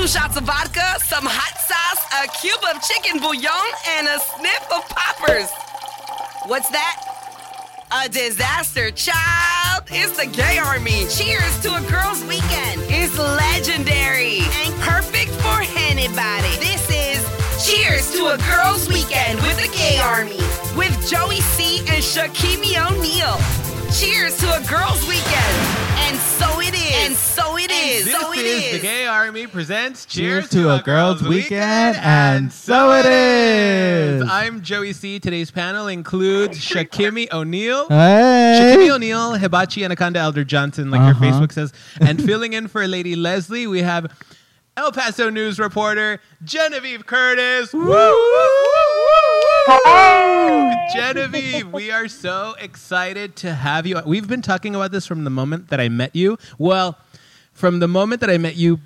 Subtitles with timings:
[0.00, 4.64] two shots of vodka, some hot sauce, a cube of chicken bouillon, and a sniff
[4.72, 5.50] of poppers.
[6.46, 6.96] What's that?
[7.92, 9.84] A disaster, child.
[9.90, 11.04] It's the gay army.
[11.10, 12.80] Cheers to a girl's weekend.
[12.88, 16.56] It's legendary and perfect for anybody.
[16.64, 17.20] This is
[17.60, 20.40] Cheers to a girl's weekend with the gay army
[20.80, 23.36] with Joey C and Shakimi O'Neal.
[23.92, 25.89] Cheers to a girl's weekend.
[27.02, 28.06] And so it is.
[28.06, 28.44] And so it is.
[28.44, 28.72] This so it is, is.
[28.72, 34.22] the Gay Army presents Cheers to a Girls' Weekend, and so it is.
[34.28, 35.18] I'm Joey C.
[35.18, 37.88] Today's panel includes Shakimi O'Neal.
[37.88, 38.60] Hey.
[38.76, 41.24] Shakimi O'Neal, Hibachi Anaconda Elder Johnson, like your Uh-huh.
[41.24, 41.72] Facebook says.
[42.00, 44.12] And filling in for Lady Leslie, we have
[44.76, 47.72] El Paso News reporter Genevieve Curtis.
[47.72, 47.82] Woo!
[47.86, 48.56] Woo!
[50.92, 54.00] Genevieve, we are so excited to have you.
[54.04, 56.38] We've been talking about this from the moment that I met you.
[56.58, 56.98] Well,
[57.52, 58.80] from the moment that I met you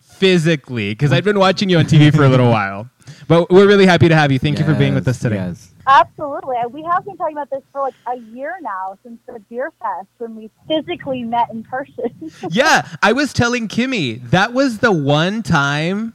[0.00, 2.88] physically, because I've been watching you on TV for a little while.
[3.26, 4.38] But we're really happy to have you.
[4.38, 5.36] Thank you for being with us today.
[5.36, 5.72] Yes.
[5.88, 6.56] Absolutely.
[6.70, 10.08] We have been talking about this for like a year now since the beer fest
[10.18, 12.30] when we physically met in person.
[12.50, 16.14] Yeah, I was telling Kimmy that was the one time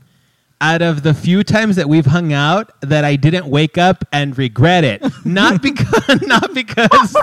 [0.64, 4.36] out of the few times that we've hung out that I didn't wake up and
[4.38, 5.03] regret it.
[5.25, 7.16] Not because not because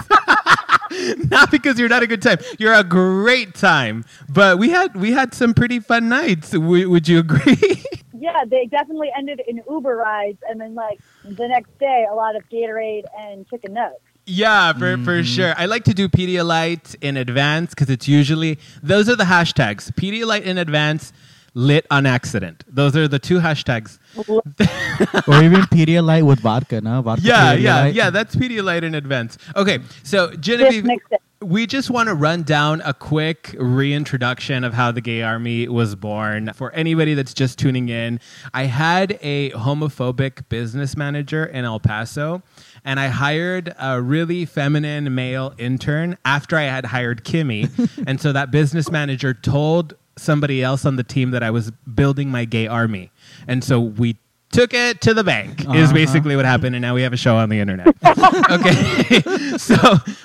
[1.30, 2.38] not because you're not a good time.
[2.58, 4.04] You're a great time.
[4.28, 6.50] But we had we had some pretty fun nights.
[6.50, 7.82] W- would you agree?
[8.12, 12.36] yeah, they definitely ended in Uber rides and then like the next day a lot
[12.36, 14.02] of Gatorade and chicken nuggets.
[14.26, 15.22] Yeah, for, for mm-hmm.
[15.22, 15.54] sure.
[15.56, 19.90] I like to do Pedialyte in advance because it's usually those are the hashtags.
[19.92, 21.12] Pedialyte in advance,
[21.54, 22.64] lit on accident.
[22.68, 23.98] Those are the two hashtags.
[24.28, 27.02] or even Pedialyte with vodka, no?
[27.02, 27.94] Vodka Yeah, yeah, Pedialyte.
[27.94, 28.10] yeah.
[28.10, 29.38] That's Pedialyte in advance.
[29.56, 31.12] Okay, so Genevieve, mixed
[31.42, 35.94] we just want to run down a quick reintroduction of how the Gay Army was
[35.94, 36.52] born.
[36.52, 38.20] For anybody that's just tuning in,
[38.52, 42.42] I had a homophobic business manager in El Paso,
[42.84, 47.70] and I hired a really feminine male intern after I had hired Kimmy.
[48.06, 52.30] and so that business manager told somebody else on the team that I was building
[52.30, 53.10] my gay army.
[53.48, 54.18] And so we
[54.52, 55.92] took it to the bank is Uh-huh.
[55.92, 57.94] basically what happened and now we have a show on the internet.
[58.50, 59.22] Okay.
[59.58, 59.76] So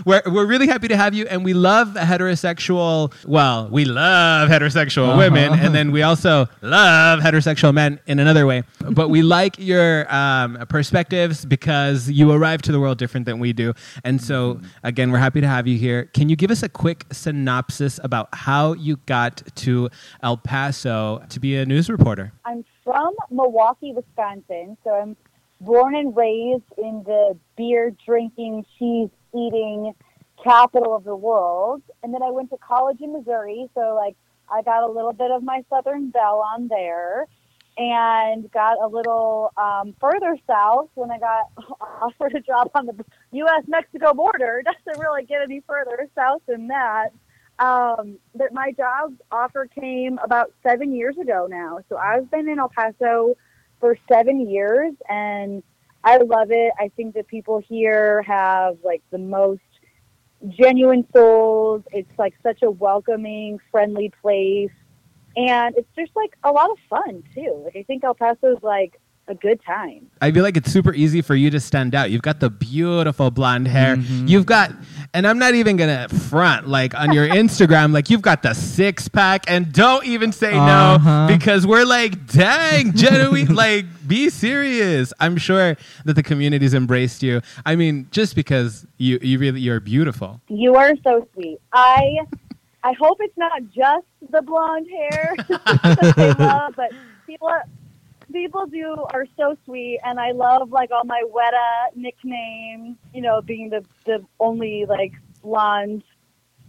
[0.06, 5.10] we're, we're really happy to have you and we love heterosexual well we love heterosexual
[5.10, 5.18] Uh-huh.
[5.18, 8.64] women and then we also love heterosexual men in another way.
[8.80, 13.54] But we like your um, perspectives because you arrive to the world different than we
[13.54, 13.74] do.
[14.04, 16.06] And so again we're happy to have you here.
[16.14, 19.90] Can you give us a quick synopsis about how you got to
[20.24, 22.32] el paso to be a news reporter?
[22.46, 25.18] I'm from Milwaukee, Wisconsin, so I'm
[25.60, 29.94] born and raised in the beer drinking, cheese eating
[30.42, 31.82] capital of the world.
[32.04, 34.16] And then I went to college in Missouri, so like
[34.50, 37.26] I got a little bit of my Southern Belle on there
[37.78, 41.52] and got a little um, further south when I got
[42.02, 43.64] offered a job on the U.S.
[43.68, 44.64] Mexico border.
[44.64, 47.10] Doesn't really get any further south than that.
[47.58, 51.80] Um, but my job offer came about seven years ago now.
[51.90, 53.36] So I've been in El Paso
[53.80, 55.64] for seven years and
[56.04, 56.74] I love it.
[56.80, 59.62] I think that people here have like the most
[60.50, 61.84] genuine souls.
[61.92, 64.72] It's like such a welcoming, friendly place.
[65.38, 67.62] And it's just like a lot of fun too.
[67.64, 70.06] Like I think El Paso is like a good time.
[70.22, 72.12] I feel like it's super easy for you to stand out.
[72.12, 73.96] You've got the beautiful blonde hair.
[73.96, 74.30] Mhm.
[74.30, 74.72] You've got,
[75.16, 79.08] and I'm not even gonna front like on your Instagram, like you've got the six
[79.08, 79.50] pack.
[79.50, 81.28] And don't even say no Uh-huh.
[81.28, 85.12] because we're like, dang, Genevieve, like be serious.
[85.20, 85.76] I'm sure
[86.06, 87.42] that the community's embraced you.
[87.66, 90.40] I mean, just because you you really you're beautiful.
[90.50, 91.58] You are so sweet.
[91.74, 92.20] I
[92.84, 96.92] I hope it's not just the blonde hair that they love, but
[97.26, 97.50] people
[98.36, 102.98] people do are so sweet, and I love like all my güera nicknames.
[103.14, 106.04] You know, being the the only like blonde.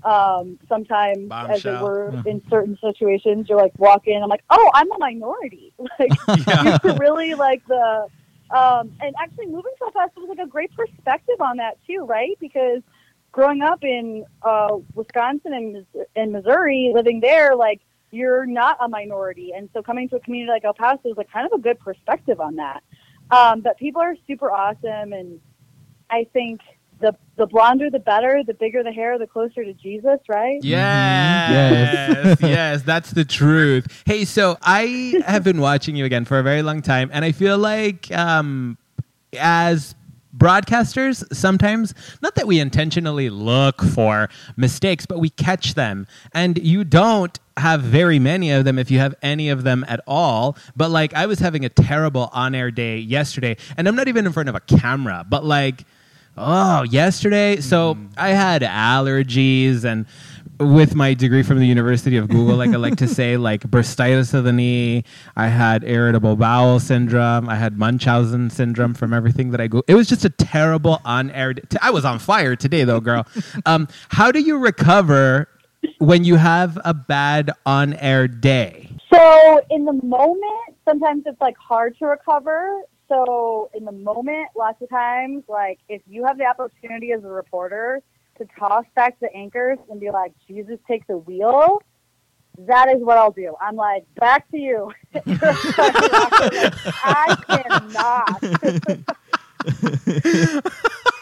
[0.05, 4.23] Um, sometimes, as it were, in certain situations, you're like walk in.
[4.23, 5.73] I'm like, oh, I'm a minority.
[5.99, 6.11] Like
[6.47, 6.79] Yeah.
[6.85, 8.07] you're really like the
[8.51, 12.37] um, and actually moving so fast was like a great perspective on that too, right?
[12.39, 12.83] Because
[13.33, 17.81] growing up in uh, Wisconsin and, Mis- and Missouri, living there, like
[18.11, 21.31] you're not a minority, and so coming to a community like El Paso is like
[21.31, 22.83] kind of a good perspective on that.
[23.31, 25.41] Um, but people are super awesome, and
[26.11, 26.61] I think
[27.01, 30.59] the the blonder the better, the bigger the hair, the closer to Jesus, right?
[30.63, 32.41] Yes, Yes.
[32.41, 34.03] yes, that's the truth.
[34.07, 37.33] Hey, so I have been watching you again for a very long time, and I
[37.33, 38.79] feel like um,
[39.39, 39.95] as
[40.37, 46.85] broadcasters, sometimes not that we intentionally look for mistakes, but we catch them, and you
[46.85, 50.57] don't have very many of them if you have any of them at all.
[50.77, 54.33] But like I was having a terrible on-air day yesterday, and I'm not even in
[54.33, 55.85] front of a camera, but like
[56.37, 57.61] oh, yesterday.
[57.61, 58.13] So Mm-hmm.
[58.19, 60.07] I had allergies and
[60.59, 64.33] with my degree from the University of Google, like I like to say, like bursitis
[64.33, 65.05] of the knee.
[65.37, 67.49] I had irritable bowel syndrome.
[67.49, 69.83] I had Munchausen syndrome from everything that I go.
[69.87, 71.55] It was just a terrible on-air.
[71.55, 73.27] T- I was on fire today, though, girl.
[73.67, 75.49] um, how do you recover
[75.99, 78.91] when you have a bad on-air day?
[79.13, 82.83] So in the moment, sometimes it's like hard to recover.
[83.09, 87.29] So in the moment, lots of times, like if you have the opportunity as a
[87.29, 88.03] reporter
[88.39, 91.81] to toss back the anchors and be like, Jesus take the wheel,
[92.59, 93.55] that is what I'll do.
[93.61, 94.93] I'm like, back to you.
[97.05, 98.43] I cannot.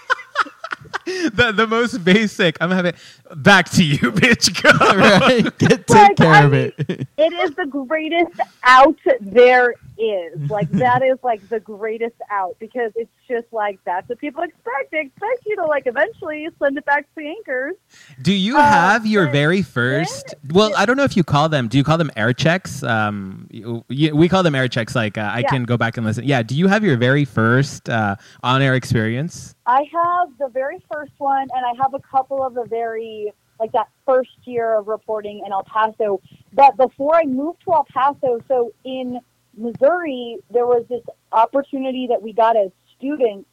[1.34, 2.56] The the most basic.
[2.60, 2.94] I'm having
[3.36, 4.62] back to you, bitch.
[4.62, 4.70] Go.
[4.96, 5.44] right?
[5.58, 7.08] Get, take Like, care I of mean- it.
[7.16, 10.50] It is the greatest out there is.
[10.50, 14.90] Like that is like the greatest out because it's just like that's what people expect.
[14.92, 17.74] They expect you to like eventually send it back to the anchors.
[18.22, 20.34] Do you Uh, have your very first?
[20.52, 21.68] Well, I don't know if you call them.
[21.68, 22.82] Do you call them air checks?
[22.82, 24.94] Um, you, you- we call them air checks.
[24.94, 25.48] Like uh, I Yeah.
[25.48, 26.24] can go back and listen.
[26.24, 26.42] Yeah.
[26.42, 29.53] Do you have your very first uh, on-air experience?
[29.66, 33.72] I have the very first one, and I have a couple of the very like
[33.72, 36.20] that first year of reporting in El Paso.
[36.52, 39.20] But before I moved to El Paso, so in
[39.56, 41.02] Missouri, there was this
[41.32, 43.48] opportunity that we got as students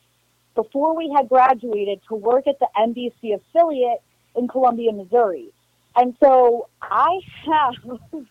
[0.56, 4.02] before we had graduated to work at the NBC affiliate
[4.36, 5.50] in Columbia, Missouri.
[5.96, 7.76] And so I have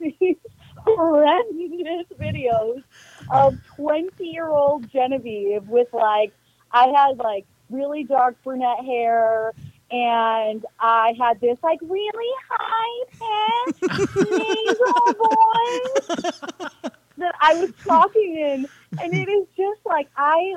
[0.00, 0.36] these
[0.78, 2.82] horrendous videos
[3.30, 6.32] of 20 year old Genevieve with like,
[6.72, 9.52] I had like really dark brunette hair
[9.90, 13.04] and I had this like really high
[13.66, 18.66] pitched nasal voice that I was talking in.
[19.00, 20.54] And it is just like I,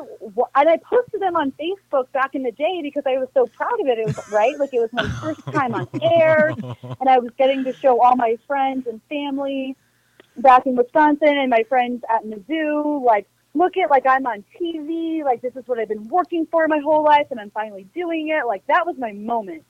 [0.56, 3.80] and I posted them on Facebook back in the day because I was so proud
[3.80, 4.00] of it.
[4.00, 6.50] It was right, like it was my first time on air,
[7.00, 9.76] and I was getting to show all my friends and family
[10.38, 15.24] back in Wisconsin and my friends at Mizzou, like, look at like I'm on TV,
[15.24, 18.30] like this is what I've been working for my whole life, and I'm finally doing
[18.30, 18.46] it.
[18.46, 19.66] Like that was my moment.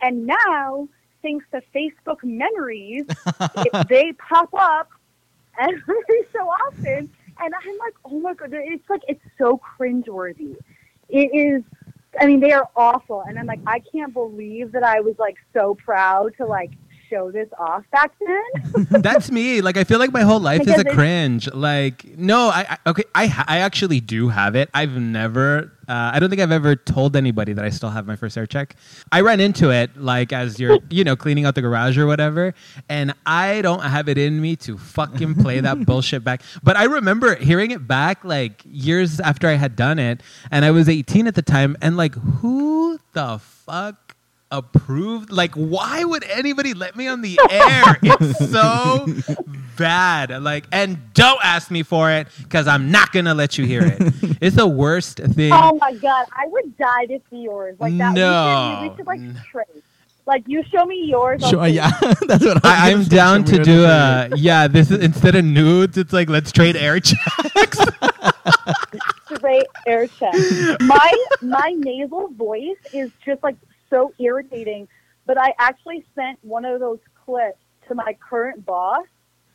[0.00, 0.88] And now,
[1.22, 3.06] thanks to Facebook memories,
[3.56, 4.88] it, they pop up
[5.58, 7.10] every so often,
[7.40, 10.56] and I'm like, oh my god, it's like it's so cringeworthy.
[11.08, 11.62] It is.
[12.18, 15.36] I mean, they are awful, and I'm like, I can't believe that I was like
[15.52, 16.70] so proud to like
[17.08, 18.86] show this off back then.
[19.02, 19.60] That's me.
[19.60, 21.52] Like I feel like my whole life is a cringe.
[21.52, 23.04] Like no, I, I okay.
[23.14, 24.70] I I actually do have it.
[24.74, 25.72] I've never.
[25.88, 28.46] Uh, I don't think I've ever told anybody that I still have my first air
[28.46, 28.74] check.
[29.12, 32.54] I ran into it like as you're you know cleaning out the garage or whatever,
[32.88, 36.42] and I don't have it in me to fucking play that bullshit back.
[36.62, 40.70] But I remember hearing it back like years after I had done it, and I
[40.70, 44.05] was 18 at the time, and like who the fuck
[44.52, 49.04] approved like why would anybody let me on the air it's so
[49.76, 53.82] bad like and don't ask me for it because i'm not gonna let you hear
[53.84, 53.96] it
[54.40, 57.76] it's the worst thing Oh my god, I would die to see yours.
[57.80, 58.14] Like that.
[58.14, 58.78] No.
[58.82, 59.82] We should, we should like trade.
[60.26, 61.42] Like you show me yours.
[61.42, 61.72] I'll Sure, see.
[61.74, 61.90] yeah,
[62.28, 65.44] that's what I, I i'm down to do your uh yeah this is instead of
[65.44, 67.78] nudes it's like let's trade air checks
[69.36, 70.34] Straight air check.
[70.80, 71.12] My
[71.42, 73.56] my nasal voice is just like
[73.90, 74.88] so irritating.
[75.26, 79.06] But I actually sent one of those clips to my current boss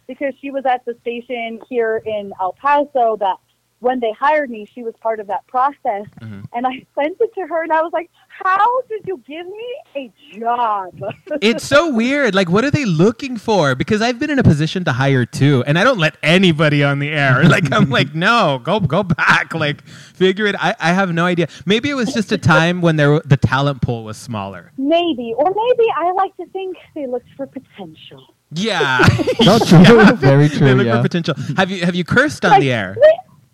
[0.08, 3.38] because she was at the station here in El Paso that
[3.80, 6.06] when they hired me, she was part of that process.
[6.20, 6.46] Mhm.
[6.54, 8.12] And I sent it to her and I was like,
[8.44, 11.00] How did you give me a job?
[11.42, 12.34] it's so weird.
[12.34, 13.76] Like, what are they looking for?
[13.76, 17.00] Because I've been in a position to hire too, and I don't let anybody on
[17.00, 17.44] the air.
[17.52, 19.54] Like, I'm like, no, go go back.
[19.62, 20.56] Like, figure it.
[20.58, 21.48] I, I have no idea.
[21.66, 24.72] Maybe it was just a time when there the talent pool was smaller.
[24.78, 25.34] Maybe.
[25.38, 28.34] Or maybe I like to think they looked for potential.
[28.54, 29.00] Yeah,
[29.42, 30.14] No, true.
[30.16, 30.74] Very they true.
[30.74, 30.98] look Yeah.
[30.98, 31.36] for potential.
[31.58, 32.98] Have you have you cursed on Like, the air?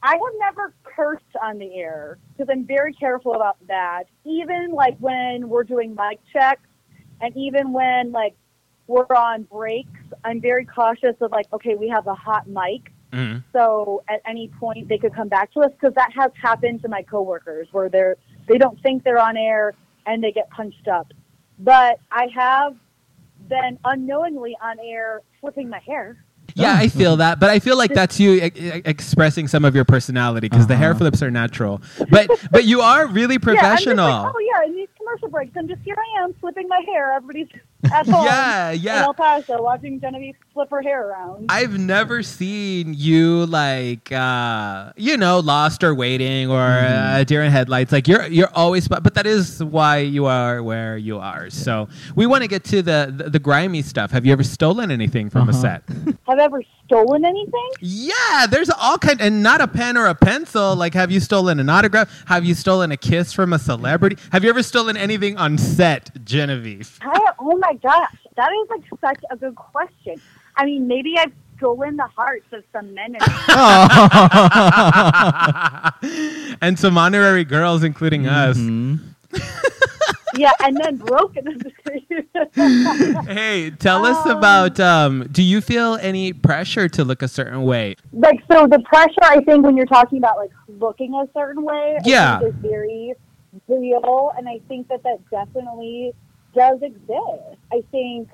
[0.04, 4.04] I have never cursed on the air because I'm very careful about that.
[4.26, 6.62] Even like when we're doing mic checks,
[7.22, 8.36] and even when like
[8.88, 13.44] we're on breaks, I'm very cautious of like, okay, we have a hot mic, Mhm.
[13.54, 16.90] so at any point they could come back to us because that has happened to
[16.90, 18.18] my coworkers where they're
[18.48, 19.74] they don't think they're on air
[20.06, 21.12] and they get punched up.
[21.60, 22.76] But I have
[23.48, 26.24] been unknowingly on air flipping my hair.
[26.62, 29.76] Yeah, I feel that, but I feel like that's you e- e- expressing some of
[29.76, 31.00] your personality because the hair Uh-huh.
[31.00, 31.82] flips are natural.
[32.10, 34.10] But but you are really Yeah, I'm just professional.
[34.24, 35.96] like, oh yeah, in these commercial breaks, I'm just here.
[35.98, 37.14] I am flipping my hair.
[37.14, 37.48] Everybody's
[37.86, 39.04] at home Yeah, in yeah.
[39.04, 41.46] El Paso watching Genevieve flip her hair around.
[41.50, 47.52] I've never seen you like uh you know lost or waiting or uh, deer in
[47.52, 47.92] headlights.
[47.92, 51.50] Like you're you're always but that is why you are where you are.
[51.50, 54.12] So we want to get to the, the the grimy stuff.
[54.12, 55.62] Have you ever stolen anything from a Uh-huh.
[55.62, 55.84] set?
[56.28, 57.70] Have I ever stolen anything?
[57.82, 60.76] yeah there's all kind and not a pen or a pencil.
[60.76, 62.10] Like have you stolen an autograph?
[62.28, 64.18] Have you stolen a kiss from a celebrity?
[64.32, 66.98] Have you ever stolen anything on set genevieve?
[67.02, 70.20] I, oh my gosh, that is like such a good question.
[70.56, 73.16] I mean, maybe I've stolen the hearts of some men.
[73.16, 73.24] And
[76.62, 79.00] and some honorary girls including us Mhm.
[80.36, 81.60] yeah, and then broken them.
[83.28, 84.80] Hey, tell us Um, about.
[84.80, 87.96] Um, do you feel any pressure to look a certain way?
[88.14, 91.98] like so the pressure I think when you're talking about like looking a certain way,
[92.06, 92.40] Yeah.
[92.42, 93.14] is very
[93.68, 96.14] real, and I think that that definitely
[96.56, 97.60] does exist.
[97.72, 98.30] I think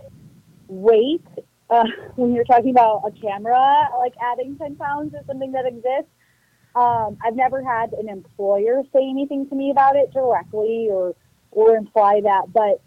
[0.67, 1.25] weight
[1.69, 1.83] uh,
[2.15, 6.11] when you're talking about a camera, like adding ten pounds is something that exists.
[6.75, 11.15] Um, I've never had an employer say anything to me about it directly or
[11.51, 12.81] or imply that, but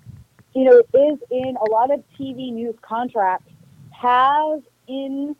[0.54, 3.52] you know, it is in a lot of TV news contracts
[3.92, 5.37] have in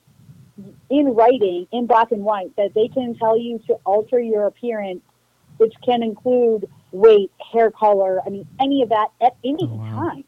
[0.88, 5.02] in writing in black and white that they can tell you to alter your appearance,
[5.57, 10.11] which can include weight, hair color, I mean any of that at any Oh, wow.
[10.12, 10.25] time.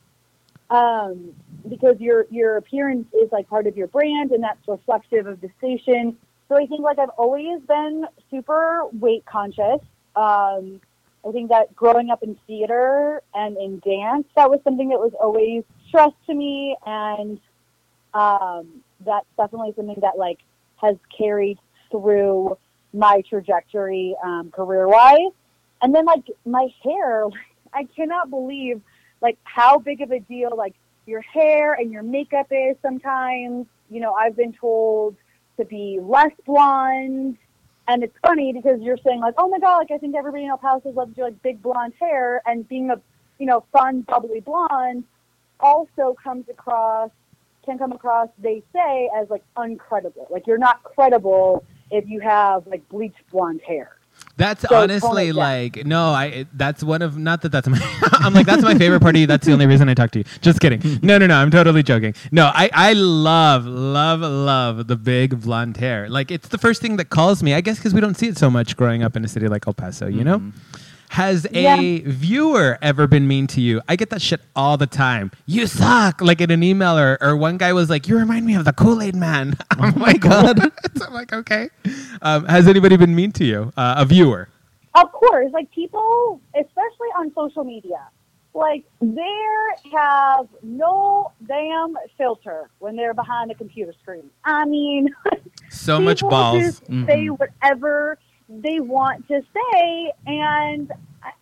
[0.70, 1.32] Um,
[1.68, 5.50] because your your appearance is like part of your brand and that's reflective of the
[5.58, 6.16] station.
[6.48, 9.80] So I think like I've always been super weight conscious.
[10.16, 10.80] Um,
[11.26, 15.12] I think that growing up in theater and in dance, that was something that was
[15.20, 17.40] always stressed to me, and
[18.14, 20.38] um, that's definitely something that like
[20.76, 21.58] has carried
[21.90, 22.56] through
[22.92, 25.32] my trajectory um, career wise.
[25.82, 27.26] And then like my hair,
[27.72, 28.80] I cannot believe
[29.20, 30.74] like how big of a deal like
[31.06, 33.66] your hair and your makeup is sometimes.
[33.90, 35.16] You know, I've been told
[35.56, 37.36] to be less blonde.
[37.88, 40.50] And it's funny because you're saying like, oh my god, like I think everybody in
[40.50, 43.00] El Paso loves your like big blonde hair, and being a
[43.38, 45.04] you know fun bubbly blonde
[45.60, 47.10] also comes across
[47.64, 50.30] can come across they say as like uncredible.
[50.30, 53.97] Like you're not credible if you have like bleached blonde hair.
[54.38, 55.36] That's So, honestly oh, down.
[55.36, 56.46] like no, I.
[56.54, 57.78] That's one of not that that's my.
[58.12, 59.26] I'm like that's my favorite party.
[59.26, 60.24] That's the only reason I talk to you.
[60.40, 60.80] Just kidding.
[61.08, 61.34] No, no, no.
[61.36, 62.14] I'm totally joking.
[62.32, 66.08] No, I I love love love the big blonde hair.
[66.08, 67.54] Like it's the first thing that calls me.
[67.54, 69.66] I guess because we don't see it so much growing up in a city like
[69.66, 70.06] El Paso.
[70.06, 70.38] You know.
[70.38, 70.87] Mm-hmm.
[71.10, 72.00] Has a Yeah.
[72.04, 73.80] viewer ever been mean to you?
[73.88, 75.30] I get that shit all the time.
[75.46, 78.54] You suck, like in an email, or, or one guy was like, "You remind me
[78.54, 80.60] of the Kool Aid Man." oh my God.
[81.02, 81.70] I'm like, okay.
[82.22, 83.72] Um, has anybody been mean to you?
[83.76, 84.48] Uh, a viewer?
[84.94, 88.00] Of course, like people, especially on social media,
[88.54, 89.46] like they
[89.92, 94.28] have no damn filter when they're behind a computer screen.
[94.44, 95.08] I mean,
[95.70, 96.58] So much balls.
[96.62, 97.38] just say Mhm.
[97.38, 100.90] whatever they want to say, and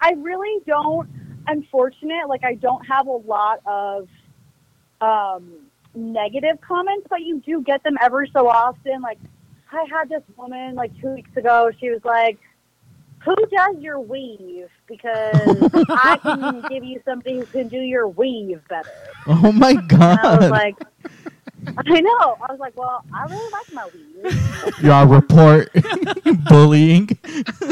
[0.01, 1.09] I- really don't.
[1.49, 4.09] Unfortunate, like I don't have a lot of
[5.01, 5.53] um,
[5.95, 9.01] negative comments, but you do get them ever so often.
[9.01, 9.19] Like
[9.71, 11.71] I had this woman like two weeks ago.
[11.79, 12.39] She was like,
[13.25, 14.69] "Who does your weave?
[14.89, 18.91] Because I can give you somebody who can do your weave better."
[19.29, 20.51] Oh my And I was god.
[20.51, 20.77] like,
[21.79, 25.71] "I know." I was like, "Well, I really like my weave." Y'all report
[26.49, 27.09] bullying.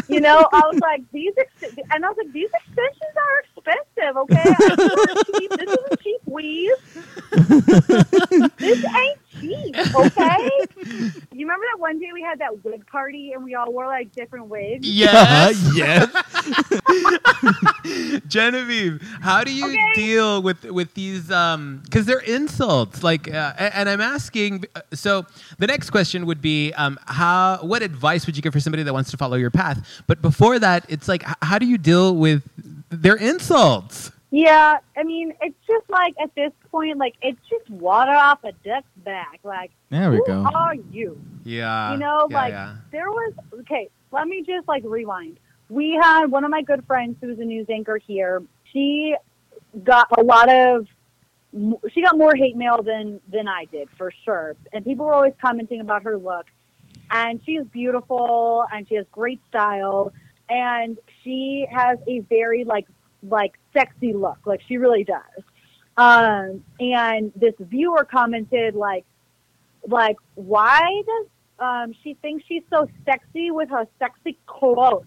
[0.08, 4.16] You know, I was like, "These," ex-, and I was like, "These extensions are expensive."
[4.16, 5.50] Okay, I don't cheap.
[5.50, 6.70] this isn't cheap weave.
[8.58, 9.76] this ain't cheap.
[9.94, 10.50] Okay.
[11.32, 14.12] You remember that one day we had that wig party and we all wore like
[14.12, 14.86] different wigs?
[14.88, 15.60] Yes.
[15.74, 16.08] yes.
[18.28, 19.92] Genevieve, how do you Okay.
[19.94, 21.30] deal with with these?
[21.30, 23.02] Um, because they're insults.
[23.02, 24.64] Like, uh, and I'm asking.
[24.74, 25.26] uh, So
[25.58, 27.58] the next question would be, um, how?
[27.62, 29.86] What advice would you give for somebody that wants to follow your path?
[30.06, 32.42] But before that, it's like, how do you deal with
[32.90, 34.10] their insults?
[34.34, 38.50] Yeah, I mean, it's just like at this point, like it's just water off a
[38.66, 39.38] duck's back.
[39.44, 40.50] Like, There we who go.
[40.52, 41.20] are you?
[41.44, 41.92] Yeah.
[41.92, 42.76] You know, yeah, like yeah.
[42.90, 43.88] there was okay.
[44.10, 45.38] Let me just like rewind.
[45.68, 48.42] We had one of my good friends who's a news anchor here.
[48.72, 49.14] She
[49.84, 50.88] got a lot of
[51.92, 55.34] she got more hate mail than than I did for sure, and people were always
[55.40, 56.46] commenting about her look.
[57.12, 60.12] And she's beautiful, and she has great style,
[60.48, 62.88] and she has a very like
[63.28, 65.44] like sexy look, like she really does.
[65.96, 69.04] Um, and this viewer commented like
[69.86, 71.26] like why does
[71.58, 75.04] um, she think she's so sexy with her sexy clothes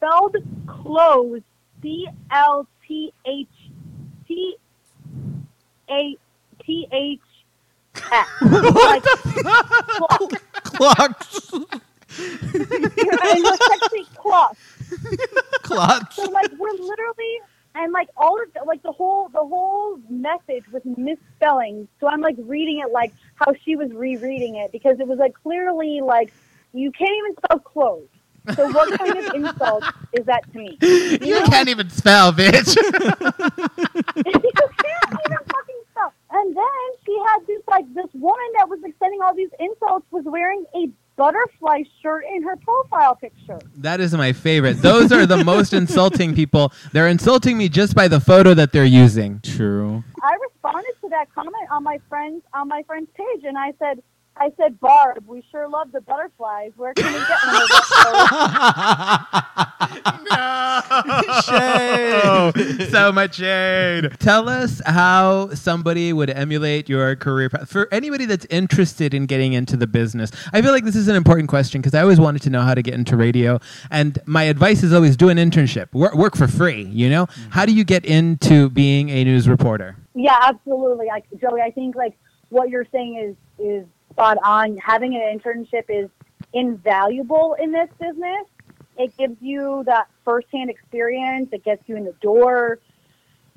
[0.00, 1.42] spelled clothes
[1.82, 3.48] c l t h
[4.26, 4.56] t
[5.90, 6.16] A
[6.64, 7.20] T H
[8.12, 8.26] S.
[8.40, 10.32] Like clock.
[10.62, 11.52] Clocks.
[11.52, 11.66] and
[13.92, 14.08] it's
[15.62, 16.16] Clocks.
[16.16, 17.40] So like we're literally
[17.74, 21.88] and like all of the, like the whole the whole message was misspelling.
[22.00, 25.34] So I'm like reading it like how she was rereading it because it was like
[25.34, 26.32] clearly like
[26.72, 28.08] you can't even spell clothes.
[28.56, 30.78] So what kind of insult is that to me?
[31.20, 32.74] You can't even spell, bitch.
[32.76, 32.82] you
[34.24, 36.12] can't even fucking spell.
[36.30, 36.64] And then
[37.04, 40.64] she had this like this woman that was like sending all these insults was wearing
[40.74, 40.88] a
[41.20, 43.58] butterfly shirt in her profile picture.
[43.76, 44.80] that is my favorite.
[44.80, 46.72] Those are the most insulting people.
[46.92, 49.38] They're insulting me just by the photo that they're using.
[49.42, 50.02] True.
[50.22, 54.02] I responded to that comment on my friend's on my friend's page, and I said,
[54.40, 56.72] I said, Barb, we sure love the butterflies.
[56.76, 57.80] Where can we get one of those?
[61.44, 62.20] Shade.
[62.24, 62.52] Oh,
[62.90, 64.10] so much shade.
[64.18, 67.68] Tell us how somebody would emulate your career path.
[67.68, 71.16] For anybody that's interested in getting into the business, I feel like this is an
[71.16, 73.60] important question because I always wanted to know how to get into radio.
[73.90, 77.26] And my advice is always do an internship, work, work for free, you know?
[77.26, 77.50] Mm-hmm.
[77.50, 79.96] How do you get into being a news reporter?
[80.14, 81.06] yeah, absolutely.
[81.06, 82.16] Like Joey, I think like
[82.48, 84.76] what you're saying is is spot on.
[84.78, 86.08] Having an internship is
[86.52, 88.46] invaluable in this business.
[88.96, 91.48] It gives you that firsthand experience.
[91.52, 92.78] It gets you in the door.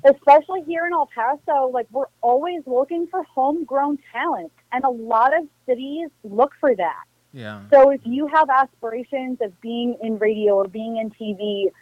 [0.04, 5.36] Especially here in El Paso, like we're always looking for homegrown talent, and a lot
[5.36, 7.04] of cities look for that.
[7.32, 7.62] Yeah.
[7.72, 11.72] So if you have aspirations of being in radio or being in TV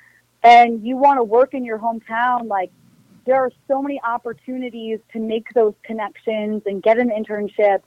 [0.42, 2.70] and you want to work in your hometown, like
[3.26, 7.80] there are so many opportunities to make those connections and get an internship.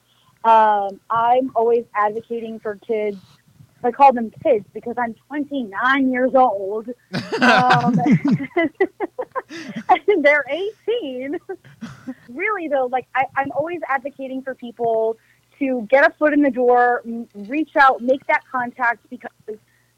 [0.45, 3.17] Um, I'm always advocating for kids.
[3.83, 6.87] I call them kids because I'm 29 years old.
[7.41, 7.99] Um,
[9.89, 10.45] and they're
[10.87, 11.39] 18.
[12.29, 15.17] really, though, like I, I'm always advocating for people
[15.59, 19.31] to get a foot in the door, m- reach out, make that contact because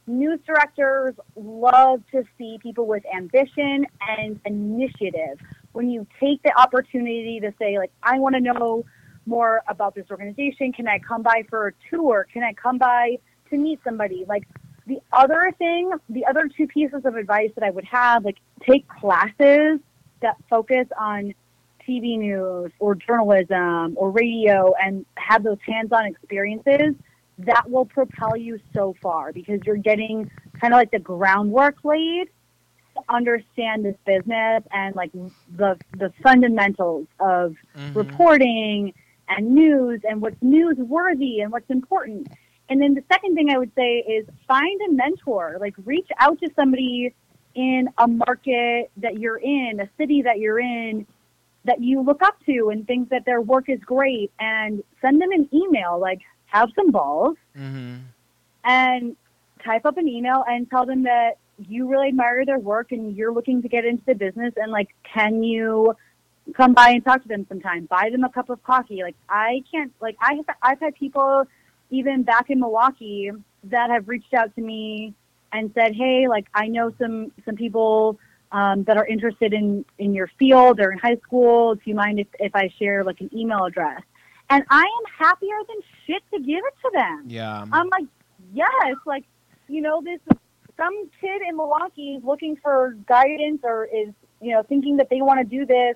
[0.05, 5.39] news directors love to see people with ambition and initiative.
[5.73, 8.85] When you take the opportunity to say, like, I want to know
[9.27, 12.27] more about this organization, can I come by for a tour?
[12.31, 13.17] Can I come by
[13.49, 14.25] to meet somebody?
[14.27, 14.47] Like,
[14.87, 18.87] the other thing, the other two pieces of advice that I would have, like, take
[18.87, 19.79] classes
[20.21, 21.33] that focus on
[21.87, 26.95] TV news or journalism or radio and have those hands-on experiences,
[27.39, 32.29] that will propel you so far because you're getting kind of like the groundwork laid
[32.95, 35.11] to understand this business and like
[35.55, 37.93] the the fundamentals of mm-hmm.
[37.93, 38.93] reporting
[39.29, 42.27] and news and what's newsworthy and what's important.
[42.69, 45.57] And then the second thing I would say is find a mentor.
[45.59, 47.13] Like reach out to somebody
[47.55, 51.07] in a market that you're in, a city that you're in,
[51.65, 55.31] that you look up to and think that their work is great and send them
[55.31, 55.99] an email.
[55.99, 57.95] Like have some balls Mm-hmm.
[58.63, 59.15] and
[59.63, 61.37] type up an email and tell them that
[61.67, 64.89] you really admire their work and you're looking to get into the business and like
[65.03, 65.95] can you
[66.55, 69.01] come by and talk to them sometime buy them a cup of coffee.
[69.03, 71.45] Like i can't like i have i've had people
[71.89, 73.31] even back in milwaukee
[73.65, 75.13] that have reached out to me
[75.53, 78.19] and said hey like i know some some people
[78.51, 81.75] um, that are interested in in your field or in high school.
[81.75, 84.01] Do you mind if, if i share like an email address?
[84.49, 87.23] And i am happier than shit to give it to them.
[87.27, 87.65] Yeah.
[87.71, 88.05] I'm like,
[88.53, 89.25] yes, like,
[89.67, 90.19] you know, this
[90.77, 95.21] some kid in Milwaukee is looking for guidance or is, you know, thinking that they
[95.21, 95.95] want to do this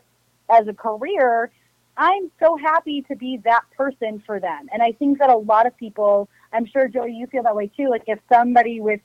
[0.51, 1.51] as a career.
[1.97, 4.67] I'm so happy to be that person for them.
[4.73, 7.67] And I think that a lot of people, I'm sure Joey, you feel that way
[7.67, 7.89] too.
[7.89, 9.01] Like if somebody with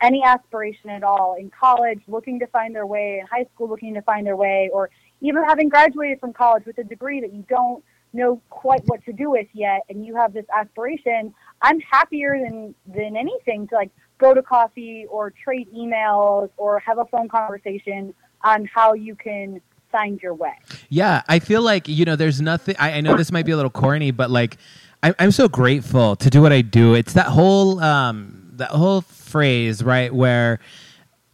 [0.00, 3.94] any aspiration at all in college looking to find their way, in high school looking
[3.94, 7.44] to find their way, or even having graduated from college with a degree that you
[7.48, 12.38] don't know quite what to do with yet and you have this aspiration, I'm happier
[12.38, 17.28] than than anything to like go to coffee or trade emails or have a phone
[17.28, 19.60] conversation on how you can
[19.94, 20.54] find your way.
[20.88, 22.74] Yeah, I feel like you know, there's nothing.
[22.78, 24.56] I, I know this might be a little corny, but like,
[25.04, 26.94] I'm I'm so grateful to do what I do.
[26.94, 30.58] It's that whole um that whole phrase right where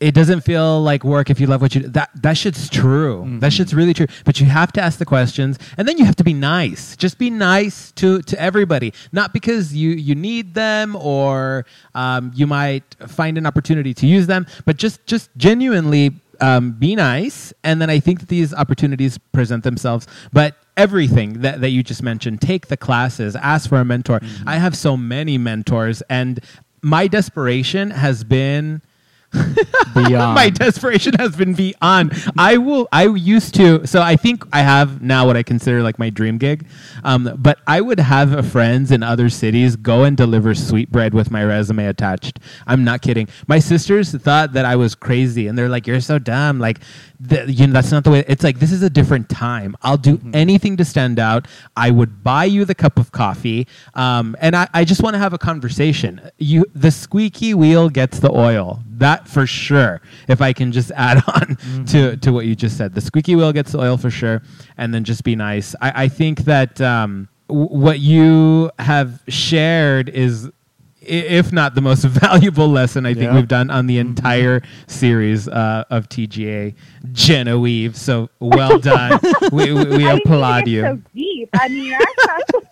[0.01, 1.89] it doesn't feel like work if you love what you do.
[1.89, 3.39] That that shit's true.
[3.41, 4.07] That shit's really true.
[4.27, 6.97] But you have to ask the questions, and then you have to be nice.
[6.97, 12.47] Just be nice to to everybody, not because you you need them or um, you
[12.47, 17.53] might find an opportunity to use them, but just just genuinely um, be nice.
[17.65, 20.07] And then I think that these opportunities present themselves.
[20.33, 24.21] But everything that, that you just mentioned, take the classes, ask for a mentor.
[24.47, 26.41] I have so many mentors, and
[26.83, 28.83] my desperation has been
[29.95, 30.35] Beyond.
[30.35, 32.13] my desperation has been beyond.
[32.37, 32.89] I will.
[32.91, 33.87] I used to.
[33.87, 36.67] So I think I have now what I consider like my dream gig.
[37.05, 41.45] Um, but I would have friends in other cities go and deliver sweetbread with my
[41.45, 42.41] resume attached.
[42.67, 43.29] I'm not kidding.
[43.47, 46.81] My sisters thought that I was crazy, and they're like, "You're so dumb." Like,
[47.21, 48.25] the, you know, that's not the way.
[48.27, 49.77] It's like this is a different time.
[49.83, 51.47] I'll do anything to stand out.
[51.77, 55.19] I would buy you the cup of coffee, um, and I, I just want to
[55.19, 56.21] have a conversation.
[56.39, 58.83] You, the squeaky wheel gets the oil.
[59.01, 60.01] That for sure.
[60.29, 63.53] If I can just add on to to what you just said, the squeaky wheel
[63.53, 64.41] gets the oil for sure,
[64.79, 65.75] and then just be nice.
[65.81, 70.47] I, I think that um, w- what you have shared is.
[70.47, 73.35] i- If not the most valuable lesson I think Yeah.
[73.37, 76.75] we've done on the entire series uh, of TGA
[77.13, 77.97] Genevieve.
[77.97, 79.19] So well done.
[79.51, 80.83] we we, we I didn't applaud you.
[80.83, 81.49] so deep.
[81.55, 82.63] I mean, I thought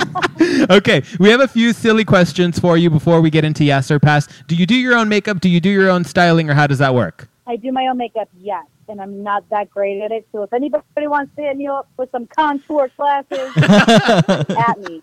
[0.70, 3.98] okay, we have a few silly questions for you before we get into yes or
[3.98, 4.28] pass.
[4.46, 5.40] Do you do your own makeup?
[5.40, 7.28] Do you do your own styling, or how does that work?
[7.46, 10.26] I do my own makeup, yes, and I'm not that great at it.
[10.32, 15.02] So if anybody wants to hit me up with some contour classes, at me.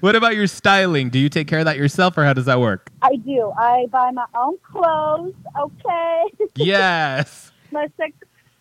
[0.00, 1.10] What about your styling?
[1.10, 2.90] Do you take care of that yourself, or how does that work?
[3.02, 3.52] I do.
[3.56, 5.34] I buy my own clothes.
[5.58, 6.24] Okay,
[6.56, 7.52] yes.
[7.70, 8.16] my six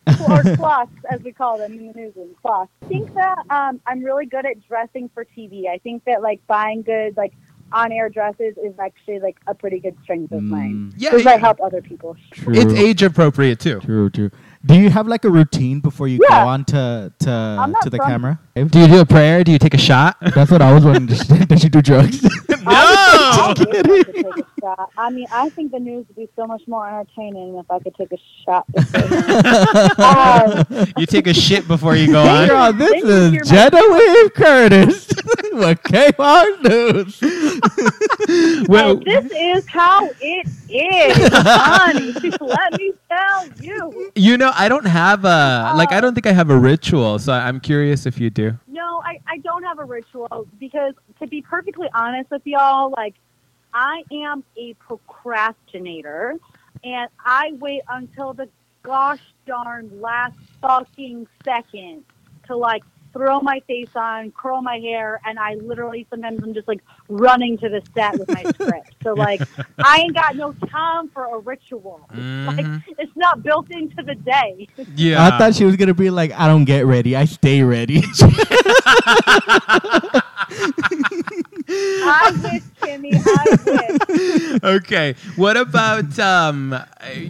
[0.08, 2.72] or cloths, as we call them in the newsroom, cloths.
[2.82, 5.68] I think that um, I'm really good at dressing for TV.
[5.68, 7.34] I think that like buying good like
[7.74, 10.92] on-air dresses is actually like a pretty good strength of mine.
[10.92, 11.32] Mm, Yeah, Because yeah.
[11.32, 12.18] I help other people.
[12.32, 12.54] true.
[12.54, 13.80] It's age appropriate too.
[13.80, 14.32] True, true.
[14.64, 16.44] Do you have like a routine before you Yeah.
[16.44, 18.40] go on to to, to the from- camera?
[18.56, 19.44] Do you do a prayer?
[19.44, 20.18] Do you take a shot?
[20.36, 21.08] That's what I was wondering.
[21.08, 22.20] Does, does she do drugs?
[22.68, 24.92] I would love to take a shot.
[24.98, 27.96] I mean, I think the news would be so much more entertaining if I could
[27.96, 28.66] take a shot.
[30.00, 32.48] um, you take a shit before you go on.
[32.48, 35.10] y'all, this Then is hear my- Genevieve Curtis
[35.54, 37.22] with K-Hawk News.
[38.68, 42.14] Well, and this is how it is, honey.
[42.42, 44.12] Let me tell you.
[44.16, 45.92] you know, I don't have a like.
[45.92, 46.02] I oh.
[46.02, 48.58] don't think I have a ritual, so I'm curious if you do.
[48.68, 53.16] No, I, I don't have a ritual because, to be perfectly honest with y'all, like,
[53.74, 56.36] I am a procrastinator
[56.84, 58.50] and I wait until the
[58.84, 62.04] gosh darn last fucking second
[62.48, 66.68] to, like, throw my face on, curl my hair, and I literally sometimes I'm just
[66.68, 68.94] like running to the set with my script.
[69.04, 69.42] So, like,
[69.78, 72.02] I ain't got no time for a ritual.
[72.14, 72.48] Mhm.
[72.48, 72.66] Like,
[72.98, 74.68] it's not built into the day.
[74.96, 75.26] Yeah.
[75.26, 78.04] I thought she was gonna be like, "I don't get ready, I stay ready."
[81.74, 84.64] I wish, Kimmy, I wish.
[84.64, 85.16] okay.
[85.36, 86.76] What about um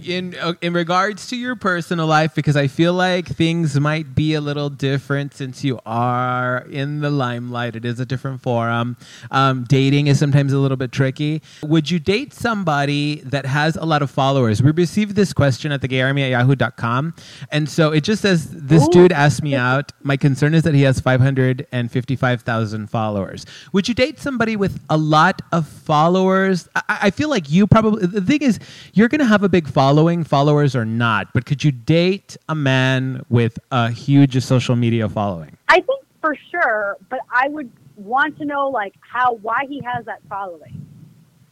[0.05, 4.33] in uh, in regards to your personal life because I feel like things might be
[4.33, 7.75] a little different since you are in the limelight.
[7.75, 8.97] It is a different forum.
[9.29, 11.41] Um, dating is sometimes a little bit tricky.
[11.63, 14.61] Would you date somebody that has a lot of followers?
[14.61, 17.13] We received this question at the gayarmy at yahoo.com.
[17.51, 18.91] And so it just says this Ooh.
[18.91, 19.91] dude asked me out.
[20.03, 23.45] My concern is that he has 555,000 followers.
[23.73, 26.67] Would you date somebody with a lot of followers?
[26.75, 28.59] I, I feel like you probably, the thing is,
[28.93, 32.55] you're going to have a big following, followers or not, but could you date a
[32.55, 35.57] man with a huge social media following?
[35.67, 40.05] I think for sure, but I would want to know like how why he has
[40.05, 40.85] that following,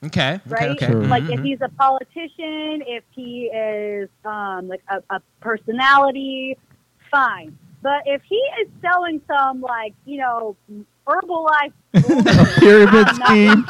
[0.06, 0.36] Okay.
[0.36, 0.70] okay, right?
[0.72, 0.88] Okay.
[0.88, 1.04] Sure.
[1.08, 6.58] Like Mhm, if he's a politician, if he is um, like a, a personality,
[7.12, 7.58] fine.
[7.82, 10.56] But if he is selling some like you know
[11.10, 13.66] Herbalife bullshit, Pyramid scheme.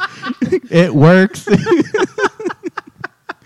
[0.70, 1.46] it works.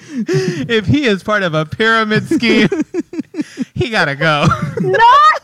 [0.07, 2.69] if he is part of a pyramid scheme,
[3.75, 4.47] he got to go.
[4.81, 5.43] not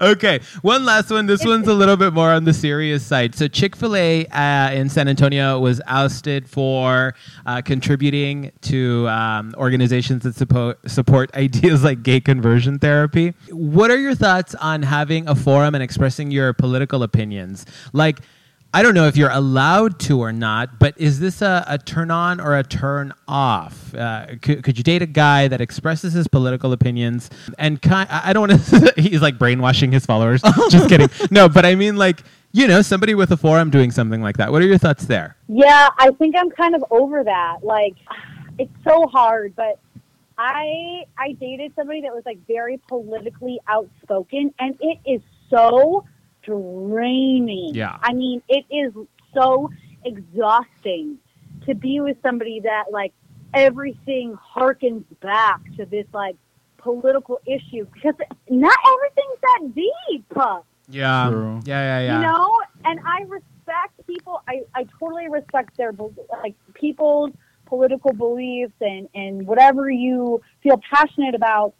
[0.00, 1.26] okay, one last one.
[1.26, 3.34] This one's a little bit more on the serious side.
[3.34, 7.14] So, Chick fil A uh, in San Antonio was ousted for
[7.46, 13.34] uh, contributing to um, organizations that suppo- support ideas like gay conversion therapy.
[13.50, 17.66] What are your thoughts on having a forum and expressing your political opinions?
[17.92, 18.20] Like,
[18.72, 22.12] I don't know if you're allowed to or not, but is this a, a turn
[22.12, 23.92] on or a turn off?
[23.94, 28.30] Uh, could, could you date a guy that expresses his political opinions and ki I
[28.30, 30.42] I don't want to, he's like brainwashing his followers.
[30.70, 31.08] Just kidding.
[31.32, 34.52] No, but I mean, like, you know, somebody with a forum doing something like that.
[34.52, 35.36] What are your thoughts there?
[35.48, 37.64] Yeah, I think I'm kind of over that.
[37.64, 37.94] Like,
[38.58, 39.80] it's so hard, but
[40.38, 46.04] I I dated somebody that was like very politically outspoken, and it is so
[46.50, 47.74] draining.
[47.74, 47.98] Yeah.
[48.02, 48.92] I mean, it is
[49.34, 49.70] so
[50.04, 51.18] exhausting
[51.66, 53.12] to be with somebody that like
[53.54, 56.36] everything harkens back to this like
[56.78, 58.14] political issue because
[58.48, 60.32] not everything's that deep.
[60.88, 61.28] Yeah.
[61.30, 61.60] True.
[61.64, 62.14] Yeah, yeah, yeah.
[62.16, 63.46] You know, and I respect
[64.06, 65.92] people people, I, I totally respect their
[66.42, 67.30] like people's
[67.66, 71.74] political beliefs and and whatever you feel passionate about.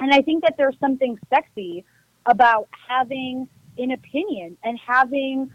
[0.00, 1.84] And I think that there's something sexy
[2.26, 5.50] about having an opinion and having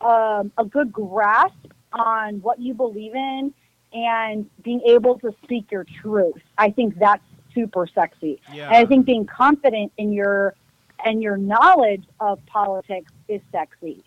[0.00, 1.54] a, um, a good grasp
[1.92, 3.52] on what you believe in
[3.92, 6.42] and being able to speak your truth.
[6.58, 7.22] I think that's
[7.54, 8.40] super sexy.
[8.66, 10.54] And I think being confident in your
[11.04, 14.02] and your knowledge of politics is sexy.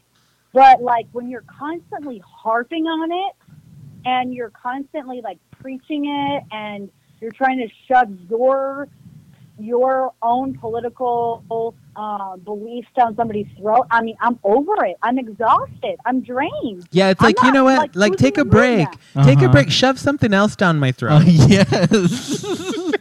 [0.54, 3.36] But like when you're constantly harping on it
[4.06, 6.90] and you're constantly like preaching it and
[7.22, 8.88] you're trying to shove your
[9.60, 11.44] your own political
[11.96, 13.86] uh, beliefs down somebody's throat.
[13.92, 14.98] I mean, I'm over it.
[15.04, 15.98] I'm exhausted.
[16.06, 16.88] I'm drained.
[16.92, 17.78] Yeah, it's I'm like, you know what?
[17.78, 18.88] like, Like, take a even doing break.
[19.26, 19.52] Take a Uh-huh.
[19.52, 19.70] break.
[19.72, 21.22] Shove something else down my throat.
[21.22, 22.42] Oh, yes.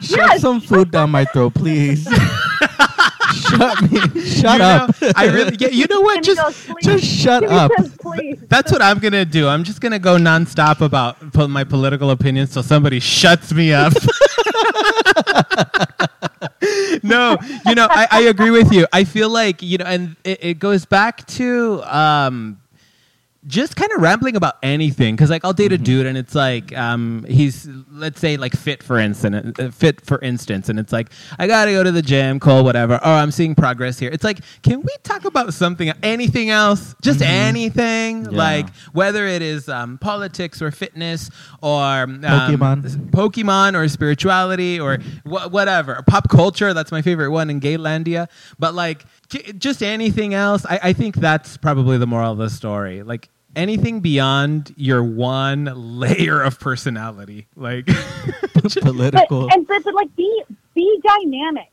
[0.00, 0.40] Shove Yes.
[0.40, 2.04] some food down my throat, please.
[3.34, 4.00] shut me.
[4.22, 5.02] Shut You up.
[5.02, 5.56] know, I really.
[5.58, 6.22] Yeah, you know what?
[6.24, 7.70] Timmy Just goes, just shut Timmy up.
[7.78, 8.38] says.
[8.48, 9.46] That's what I'm gonna do.
[9.46, 13.92] I'm just gonna go nonstop about po- my political opinions till somebody shuts me up.
[17.02, 18.86] no, you know, I, I agree with you.
[18.92, 22.60] I feel like you know, and it, it goes back to um,
[23.46, 26.76] just kind of rambling about anything because like i'll date a dude and it's like
[26.76, 31.08] um, he's let's say like fit for instance uh, fit for instance and it's like
[31.38, 32.96] i gotta go to the gym cole whatever.
[32.96, 34.10] Or i'm seeing progress here.
[34.12, 36.94] It's like can we talk about something anything else?
[37.00, 38.24] Just anything?
[38.24, 38.30] Yeah.
[38.30, 41.30] like whether it is um, politics or fitness
[41.62, 42.82] or um, Pokemon.
[43.10, 46.02] pokemon or spirituality or wha- whatever.
[46.06, 48.28] Pop culture that's my favorite one in gaylandia.
[48.58, 49.04] But like
[49.58, 54.00] just anything else I, I think that's probably the moral of the story like anything
[54.00, 57.86] beyond your one layer of personality like
[58.54, 59.52] But, Political.
[59.52, 60.42] and but, but like be
[60.74, 61.70] be dynamic.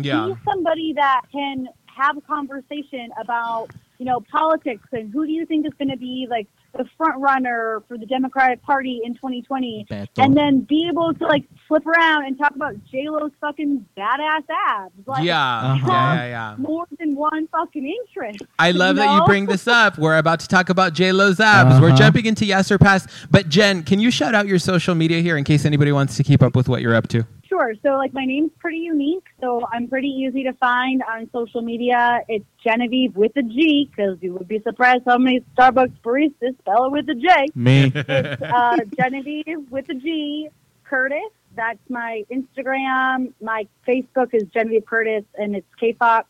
[0.00, 3.70] yeah Be somebody that can have a conversation about
[4.00, 7.20] you know politics and who do you think is going to be like the front
[7.20, 10.08] runner for the Democratic Party in 2020, Beto.
[10.18, 14.44] and then be able to like flip around and talk about J Lo's fucking badass
[14.68, 14.92] abs.
[15.06, 15.86] Like, yeah, Uh-huh.
[15.92, 18.42] yeah yeah yeah more than one fucking interest.
[18.58, 19.98] I love that you bring this up.
[19.98, 21.78] We're about to talk about J Lo's abs.
[21.80, 21.96] We're Uh-huh.
[21.98, 23.06] jumping into yes or pass.
[23.30, 26.22] But Jen, can you shout out your social media here in case anybody wants to
[26.24, 27.26] keep up with what you're up to?
[27.50, 27.74] Sure.
[27.82, 29.26] So, like, my name's pretty unique.
[29.40, 32.20] So, I'm pretty easy to find on social media.
[32.28, 36.86] It's Genevieve with a G, because you would be surprised how many Starbucks baristas spell
[36.86, 37.48] it with a J.
[37.56, 37.92] Me.
[37.92, 40.48] It's uh, Genevieve with a G,
[40.84, 41.18] Curtis.
[41.56, 43.32] That's my Instagram.
[43.42, 46.28] My Facebook is Genevieve Curtis, and it's K Fox.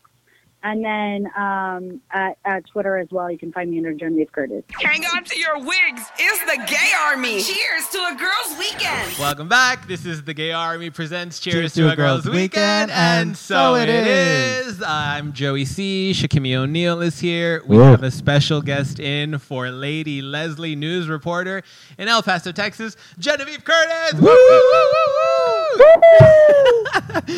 [0.63, 4.63] And then um, at, at Twitter as well, you can find me under Genevieve Curtis.
[4.79, 6.03] Hang on to your wigs.
[6.19, 7.41] It's the Gay Army.
[7.41, 9.17] Cheers to a girls' weekend.
[9.17, 9.87] Welcome back.
[9.87, 13.89] This is the Gay Army presents Cheers, Cheers to, a Girls' Weekend, and so it
[13.89, 14.67] is.
[14.67, 14.83] is.
[14.85, 16.11] I'm Joey C.
[16.13, 17.63] Shakimi O'Neill is here.
[17.65, 17.85] We Whoa.
[17.85, 21.63] have a special guest in for Lady Leslie, news reporter
[21.97, 24.19] in El Paso, Texas, Genevieve Curtis.
[24.19, 25.50] Woo, woo, woo, woo, woo.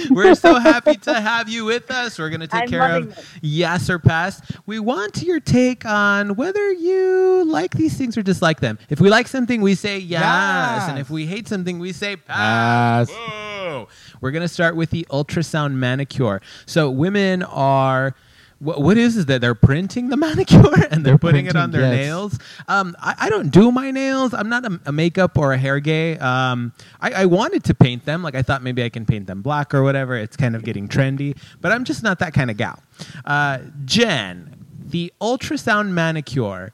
[0.09, 2.17] We're so happy to have you with us.
[2.19, 3.25] We're going to take I'm care of this.
[3.41, 4.41] yes or pass.
[4.65, 8.79] We want your take on whether you like these things or dislike them.
[8.89, 10.89] If we like something, we say yes, Yes.
[10.89, 13.09] and if we hate something, we say pass.
[13.09, 13.87] Pass.
[14.21, 16.41] We're gonna start with the ultrasound manicure.
[16.65, 18.15] So women are.
[18.63, 21.71] What, what is is that they're printing the manicure and they're, They're putting it on
[21.71, 21.91] their yes.
[21.91, 22.39] nails.
[22.67, 24.33] Um, I, I don't do my nails.
[24.33, 26.17] I'm not a, a makeup or a hair gay.
[26.17, 26.71] Um,
[27.01, 28.23] I, I wanted to paint them.
[28.23, 30.15] Like I thought maybe I can paint them black or whatever.
[30.15, 32.81] It's kind of getting trendy, but I'm just not that kind of gal.
[33.25, 36.71] Uh, Jen, the ultrasound manicure.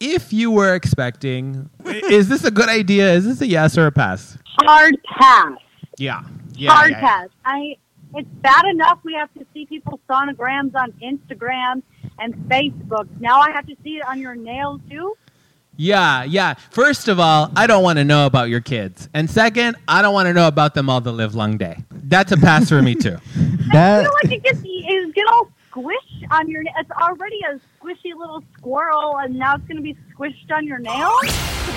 [0.00, 3.12] If you were expecting, is this a good idea?
[3.12, 4.38] Is this a yes or a pass?
[4.44, 5.58] Hard pass.
[5.96, 6.22] Yeah.
[6.54, 6.72] Yeah.
[6.72, 7.06] hard yeah, yeah.
[7.06, 7.28] pass.
[7.44, 7.76] I
[8.14, 11.82] it's bad enough we have to see people's sonograms on Instagram
[12.18, 13.08] and Facebook.
[13.20, 15.16] Now I have to see it on your nails too.
[15.76, 16.54] Yeah, yeah.
[16.70, 19.08] First of all, I don't want to know about your kids.
[19.14, 21.84] And second, I don't want to know about them all the live long day.
[21.90, 23.16] That's a pass for me too.
[23.36, 26.62] I That feel like it gets it get all squished on your.
[26.62, 30.78] It's already a squishy little squirrel, and now it's going to be squished on your
[30.78, 31.22] nails.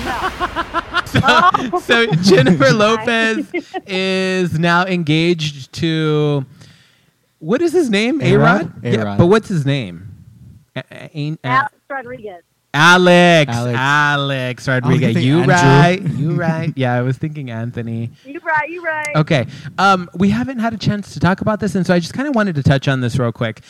[0.04, 1.78] No.
[1.78, 2.14] so oh.
[2.22, 3.52] Jennifer Lopez
[3.86, 6.44] is now engaged to
[7.42, 8.20] what is his name?
[8.22, 8.62] A-Rod?
[8.62, 8.84] A-Rod?
[8.84, 10.08] Yeah, but what's his name?
[10.76, 12.42] A- a- ain't- Alex Rodriguez.
[12.74, 13.52] Alex.
[13.54, 13.78] Alex.
[13.78, 15.00] Alex Rodriguez.
[15.14, 15.52] thinking You Andrew.
[15.54, 16.02] right.
[16.18, 16.72] You right.
[16.76, 18.10] Yeah, I was thinking Anthony.
[18.24, 18.70] You right.
[18.70, 19.14] You right.
[19.16, 19.46] Okay.
[19.76, 22.26] Um, we haven't had a chance to talk about this, and so I just kind
[22.28, 23.60] of wanted to touch on this real quick.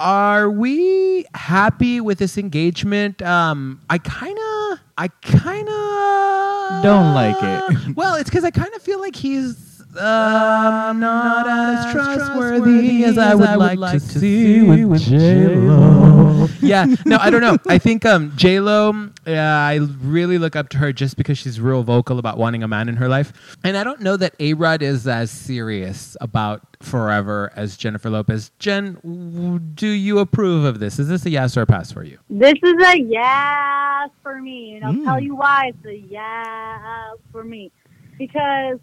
[0.00, 3.20] Are we happy with this engagement?
[3.22, 7.78] Um, I kind of, I kind of Don't like it.
[7.96, 9.56] Well, it's because I kind of feel like he's
[9.96, 16.48] um, I'm not as trustworthy as I would like, to see with J-Lo.
[16.60, 17.56] yeah, no, I don't know.
[17.66, 18.90] I think um, J Lo.
[19.26, 22.68] Uh, I really look up to her just because she's real vocal about wanting a
[22.68, 26.62] man in her life, and I don't know that A Rod is as serious about
[26.80, 28.50] forever as Jennifer Lopez.
[28.58, 30.98] Jen, w- do you approve of this?
[30.98, 32.18] Is this a yes or a pass for you?
[32.30, 35.04] This is a yes for me, and I'll Mm.
[35.04, 37.70] tell you why it's a yes for me.
[38.16, 38.78] Because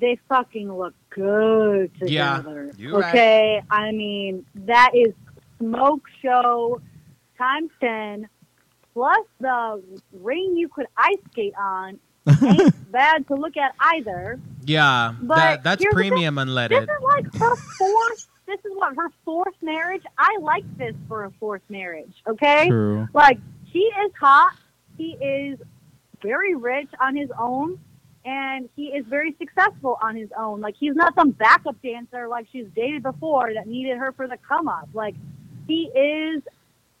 [0.00, 2.72] they fucking look good Yeah, together.
[2.76, 3.08] you're right.
[3.14, 5.12] okay, I mean that is
[5.58, 6.80] smoke show
[7.38, 8.28] times ten,
[8.94, 11.98] plus the ring you could ice skate on.
[12.44, 14.38] Ain't bad to look at either.
[14.64, 16.82] Yeah, But that, that's here's the premium This unleaded.
[16.84, 18.28] is like her fourth.
[18.46, 20.02] This is what her fourth marriage.
[20.18, 22.12] I like this for a fourth marriage.
[22.28, 22.68] Okay.
[22.68, 23.08] True.
[23.12, 24.52] Like he is hot.
[24.96, 25.58] He is
[26.22, 27.78] very rich on his own,
[28.24, 30.60] and he is very successful on his own.
[30.60, 34.36] Like he's not some backup dancer like she's dated before that needed her for the
[34.48, 34.88] come up.
[34.92, 35.14] Like
[35.66, 36.42] he is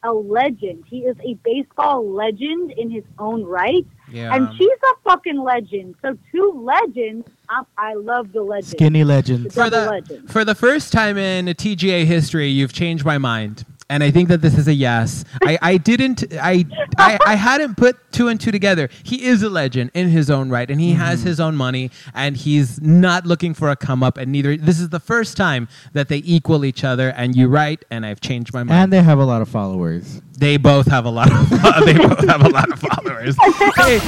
[0.04, 0.84] a legend.
[0.88, 4.34] He is a baseball legend in his own right, Yeah.
[4.34, 5.94] and she's a fucking legend.
[6.02, 7.28] So two legends.
[7.48, 8.70] I, I love the legend.
[8.72, 9.54] Skinny legends.
[9.54, 10.30] for the legend.
[10.30, 14.40] for the first time in TGA history, you've changed my mind, and I think that
[14.40, 15.22] this is a yes.
[15.42, 16.64] I, I didn't I,
[16.96, 18.88] I I hadn't put two and two together.
[19.02, 21.02] He is a legend in his own right, and he mm-hmm.
[21.02, 24.16] has his own money, and he's not looking for a come up.
[24.16, 27.10] And neither this is the first time that they equal each other.
[27.10, 28.82] And you're right, and I've changed my mind.
[28.84, 30.22] And they have a lot of followers.
[30.38, 31.50] They both have a lot of
[31.84, 33.36] they both have a lot of followers.
[33.76, 34.00] Hey,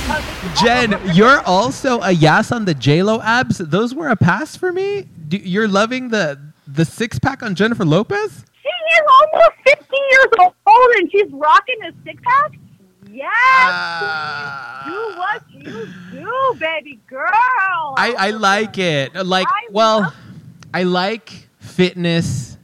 [0.62, 3.58] Jen, you're also a yes on the J Lo abs.
[3.58, 5.08] Those were a pass for me.
[5.28, 8.46] Do, you're loving the the six pack on Jennifer Lopez.
[8.94, 10.26] She is almost 50 years
[10.66, 12.52] old and she's rocking a six pack?
[13.10, 13.28] Yes!
[13.72, 17.94] Uh, do what you do, baby girl.
[17.96, 19.14] I I like it.
[19.14, 20.14] Like I well, love-
[20.72, 22.56] I like fitness.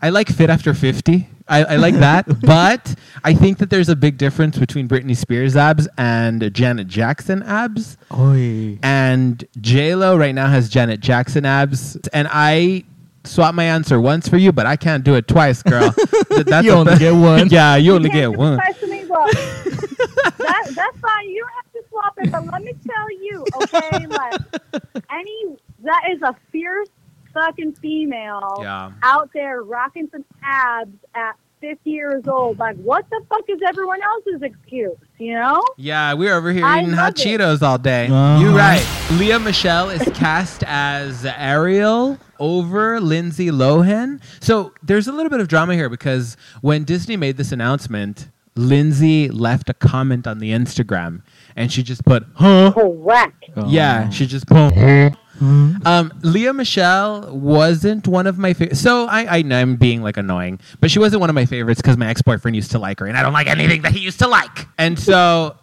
[0.00, 1.28] I like fit after fifty.
[1.48, 5.56] I, I like that, but I think that there's a big difference between Britney Spears
[5.56, 7.96] abs and Janet Jackson abs.
[8.16, 8.78] Oi.
[8.82, 12.84] and J Lo right now has Janet Jackson abs, and I
[13.28, 15.92] swap my answer once for you, but I can't do it twice, girl.
[16.30, 17.48] Th- That's You only th- get one.
[17.50, 18.54] yeah, you only get one.
[18.60, 19.32] emphasize to me, but
[20.38, 21.28] that, that's fine.
[21.30, 24.06] You don't have to swap it, but let me tell you, okay?
[24.06, 24.40] Like,
[25.10, 26.88] any, that is a fierce
[27.34, 28.92] fucking female Yeah.
[29.02, 32.58] out there rocking some abs at 50 years old.
[32.58, 35.62] Like, what the fuck is everyone else's excuse, you know?
[35.76, 37.26] Yeah, we're over here I eating hot it.
[37.26, 38.06] Cheetos all day.
[38.06, 38.40] Uh-huh.
[38.40, 38.84] You're right.
[39.12, 44.20] Lea Michele is cast as Ariel over Lindsay Lohan.
[44.40, 49.28] So there's a little bit of drama here because when Disney made this announcement, Lindsay
[49.28, 51.22] left a comment on the Instagram
[51.56, 52.72] and she just put, huh?
[52.74, 53.44] Correct.
[53.66, 54.72] Yeah, she just put,
[55.40, 58.80] Um, Lea Michele wasn't one of my favorites.
[58.80, 61.80] So I, I know I'm being like annoying, but she wasn't one of my favorites
[61.80, 64.00] because my ex boyfriend used to like her, and I don't like anything that he
[64.00, 64.66] used to like.
[64.78, 65.56] And so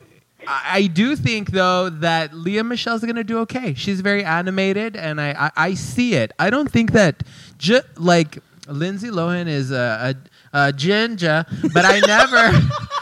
[0.47, 3.73] I, I do think though that Lea Michele's gonna do okay.
[3.73, 6.31] She's very animated, and I I, I see it.
[6.39, 7.23] I don't think that
[7.57, 10.15] ju- like Lindsay Lohan is a,
[10.53, 12.67] a, a ginger, but I never.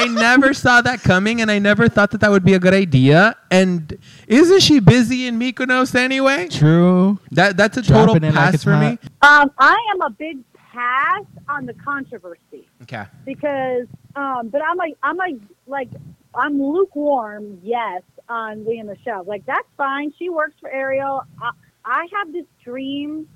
[0.00, 2.58] but I never saw that coming, and I never thought that that would be a
[2.58, 3.36] good idea.
[3.50, 6.48] And isn't she busy in Mykonos anyway?
[6.48, 7.18] True.
[7.30, 8.98] That that's a total Dropping it like pass it's for me.
[9.22, 13.04] Um, I am a big pass on the controversy Okay.
[13.26, 15.88] because, um, but I'm like, I'm like, like,
[16.34, 19.24] I'm lukewarm, yes, on Lea Michele.
[19.24, 20.12] Like, that's fine.
[20.18, 21.22] She works for Ariel.
[21.40, 21.50] I,
[21.84, 23.28] I have this dream.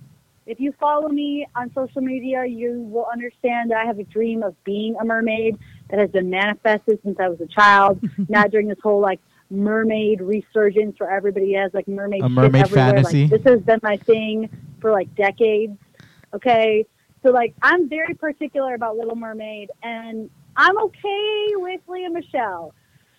[0.47, 4.43] If you follow me on social media, you will understand that I have a dream
[4.43, 5.59] of being a mermaid
[5.91, 8.01] that has been manifested since I was a child.
[8.29, 9.21] Not during this whole like
[9.51, 12.93] mermaid resurgence where everybody has like mermaid, A mermaid everywhere.
[12.93, 13.23] fantasy.
[13.23, 14.49] Like, this has been my thing
[14.81, 15.79] for like decades.
[16.35, 16.87] Okay.
[17.23, 22.75] So like I'm very particular about Little Mermaid and I'm okay with Lea Michele.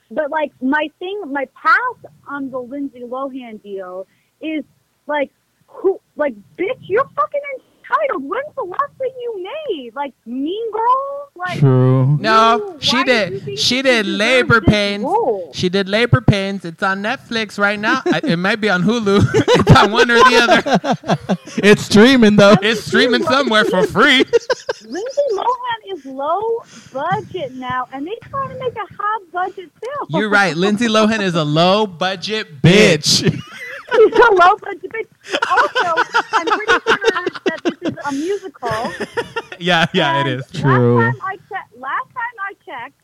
[0.10, 4.08] But like my thing my path on the Lindsay Lohan deal
[4.42, 4.64] is
[5.08, 5.32] like
[5.68, 7.42] who like bitch, you're fucking
[7.90, 8.24] entitled.
[8.30, 9.96] When's the last thing you made?
[9.96, 11.30] Like Mean Girls?
[11.36, 12.18] Like True.
[12.18, 13.44] No, you- she why do you did.
[13.44, 15.04] think She did labor pains.
[15.04, 15.52] role?
[15.54, 16.66] She did labor pains.
[16.66, 18.02] It's on Netflix right now.
[18.06, 19.22] I, it might be on Hulu.
[19.34, 21.38] it's on one or the other.
[21.64, 22.56] It's streaming though.
[22.62, 24.24] It's streaming somewhere for free.
[24.86, 26.64] Lindsay Lohan is low
[26.94, 30.08] budget now, and they trying to make a high budget film.
[30.10, 30.56] You're right.
[30.56, 33.24] Lindsay Lohan is a low budget bitch.
[33.24, 33.42] Bitch.
[33.96, 35.08] She's a low budget bitch.
[35.50, 37.00] Also, I'm pretty sure
[37.46, 38.70] that this is a musical.
[39.60, 40.52] yeah, yeah, it and is.
[40.52, 40.98] True.
[41.00, 43.02] Last time I checked, last time I checked,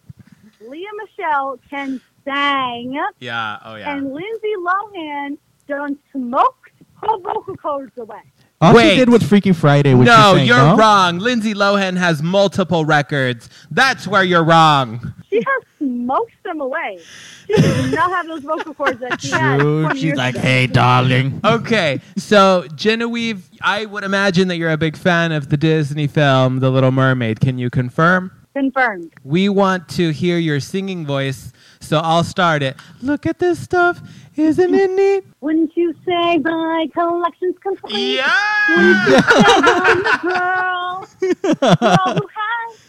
[0.69, 3.59] Lea Michele can sing, Yeah.
[3.65, 3.95] Oh yeah.
[3.95, 6.71] and Lindsay Lohan done smoked
[7.01, 8.21] her vocal cords away.
[8.64, 8.91] All Wait.
[8.91, 9.93] she did was Freaky Friday.
[9.93, 10.78] Which no, you're, you're no?
[10.78, 11.20] wrong.
[11.20, 13.49] Lindsay Lohan has multiple records.
[13.70, 15.14] That's where you're wrong.
[15.30, 16.99] She has smoked them away.
[17.47, 19.59] She does not have those vocal cords that she had.
[19.59, 19.84] True.
[19.84, 20.43] 20 She's like, ago.
[20.43, 21.41] hey, darling.
[21.43, 26.59] Okay, so Genevieve, I would imagine that you're a big fan of the Disney film
[26.59, 27.41] The Little Mermaid.
[27.41, 28.32] Can you confirm?
[28.55, 29.11] Confirmed.
[29.24, 31.51] We want to hear your singing voice,
[31.82, 32.78] so I'll start it.
[33.01, 33.99] Look at this stuff.
[34.36, 35.25] Isn't it neat?
[35.41, 38.15] Wouldn't you say my collection's complete?
[38.15, 38.34] Yeah!
[38.67, 41.07] I'm the girl,
[41.79, 42.79] girl who has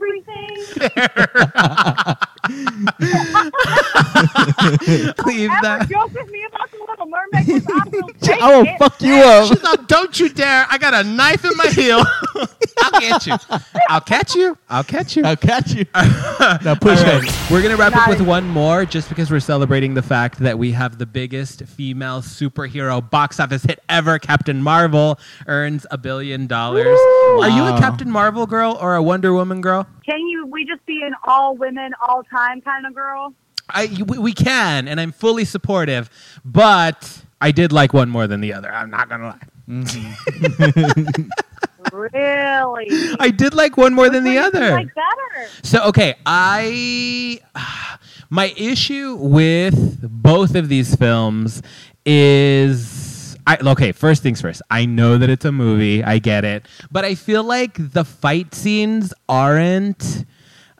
[0.00, 0.56] everything.
[5.26, 5.86] Leave that.
[5.90, 7.46] joke with me about the Little Mermaid?
[7.46, 8.10] 'cause I will
[8.42, 9.48] I will fuck you up.
[9.48, 10.66] She's like, don't you dare.
[10.70, 12.02] I got a knife in my heel.
[12.82, 13.36] I'll get you.
[13.88, 14.56] I'll catch you.
[14.68, 15.24] I'll catch you.
[15.24, 15.84] I'll catch you.
[15.94, 17.50] now push All right, it.
[17.50, 20.58] We're going to wrap up with one more just because we're celebrating the fact that
[20.58, 24.18] we have the biggest female superhero box office hit ever.
[24.18, 26.86] Captain Marvel earns a billion dollars.
[26.86, 29.86] Are you a Captain Marvel girl or a Wonder Woman girl?
[30.06, 30.46] Can you?
[30.46, 33.34] We just be an all women, all time kind of girl.
[33.68, 36.10] I, we, can, and I'm fully supportive,
[36.44, 38.72] but I did like one more than the other.
[38.72, 41.26] I'm not going to lie.
[41.92, 42.88] Really?
[43.18, 44.70] I did like one more than the Which do you other.
[44.72, 45.48] Like better.
[45.62, 47.40] So okay, I
[48.30, 51.62] my issue with both of these films
[52.04, 54.62] is I okay, first things first.
[54.70, 58.54] I know that it's a movie, I get it, but I feel like the fight
[58.54, 60.24] scenes aren't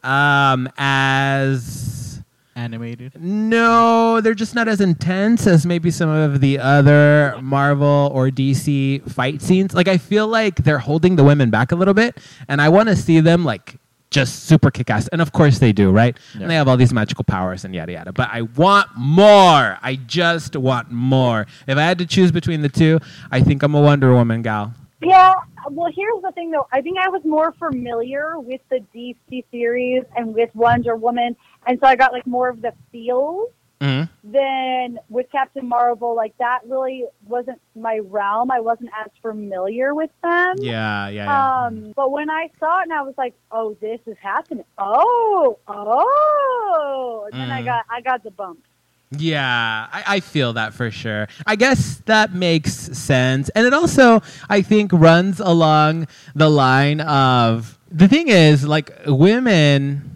[0.02, 2.22] um as
[2.56, 3.12] Animated.
[3.22, 9.08] no, they're just not as intense as maybe some of the other Marvel or DC
[9.10, 9.72] fight scenes.
[9.72, 12.88] Like I feel like they're holding the women back a little bit, and I want
[12.90, 13.76] to see them like
[14.10, 15.08] just super kick ass.
[15.08, 16.16] And of course they do, right?
[16.34, 16.42] Yeah.
[16.42, 18.12] And they have all these magical powers and yada yada.
[18.12, 19.78] But I want more.
[19.80, 21.46] I just want more.
[21.66, 22.98] If I had to choose between the two,
[23.30, 24.74] I think I'm a Wonder Woman gal.
[25.00, 25.34] Yeah.
[25.70, 26.66] Well, here's the thing, though.
[26.72, 31.78] I think I was more familiar with the DC series and with Wonder Woman, and
[31.80, 33.50] so I got like more of the feels
[33.80, 34.08] Mhm.
[34.24, 36.14] than with Captain Marvel.
[36.14, 38.50] Like that really wasn't my realm.
[38.50, 40.56] I wasn't as familiar with them.
[40.58, 41.64] Yeah, yeah, yeah.
[41.66, 44.64] Um, but when I saw it, and I was like, "Oh, this is happening!
[44.76, 47.66] Oh, oh!" And then I Mm.
[47.66, 48.64] got, I got the bump.
[49.12, 51.26] Yeah, I, I feel that for sure.
[51.44, 53.48] I guess that makes sense.
[53.50, 60.06] And it also, I think, runs along the line of the thing is, like, women.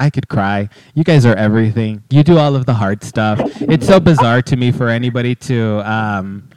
[0.00, 0.70] I could cry.
[0.94, 2.02] You guys are everything.
[2.08, 3.38] You do all of the hard stuff.
[3.60, 6.48] It's so bizarre to me for anybody to, um,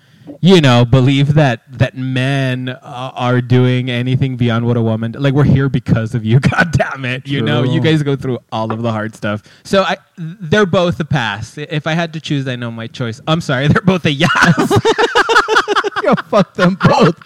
[0.41, 5.13] you know, believe that that men uh, are doing anything beyond what a woman.
[5.17, 6.39] Like we're here because of you.
[6.39, 7.27] God damn it!
[7.27, 9.43] You know, you guys go through all of the hard stuff.
[9.63, 11.57] So I, they're both a pass.
[11.57, 13.19] If I had to choose, I know my choice.
[13.27, 14.31] I'm sorry, they're both a yes.
[16.03, 17.19] Yo, fuck them both.